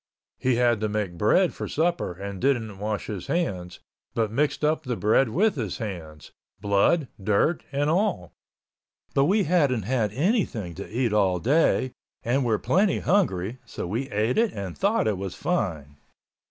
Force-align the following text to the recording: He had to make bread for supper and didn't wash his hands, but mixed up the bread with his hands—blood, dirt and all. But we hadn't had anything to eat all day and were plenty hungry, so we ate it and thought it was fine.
He 0.39 0.55
had 0.55 0.79
to 0.79 0.89
make 0.89 1.11
bread 1.15 1.53
for 1.53 1.67
supper 1.67 2.13
and 2.13 2.41
didn't 2.41 2.79
wash 2.79 3.05
his 3.05 3.27
hands, 3.27 3.81
but 4.15 4.31
mixed 4.31 4.65
up 4.65 4.81
the 4.81 4.95
bread 4.95 5.29
with 5.29 5.53
his 5.57 5.77
hands—blood, 5.77 7.07
dirt 7.23 7.63
and 7.71 7.87
all. 7.87 8.33
But 9.13 9.25
we 9.25 9.43
hadn't 9.43 9.83
had 9.83 10.11
anything 10.13 10.73
to 10.73 10.89
eat 10.89 11.13
all 11.13 11.37
day 11.37 11.91
and 12.23 12.43
were 12.43 12.57
plenty 12.57 12.97
hungry, 12.97 13.59
so 13.63 13.85
we 13.85 14.09
ate 14.09 14.39
it 14.39 14.51
and 14.53 14.75
thought 14.75 15.07
it 15.07 15.19
was 15.19 15.35
fine. 15.35 15.97